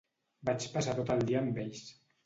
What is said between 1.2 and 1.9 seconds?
dia amb ells.